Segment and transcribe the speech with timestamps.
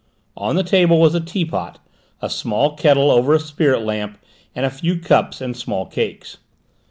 [0.35, 1.77] On the table was a tea pot,
[2.23, 4.17] a small kettle over a spirit stove,
[4.55, 6.37] and a few cups and small cakes.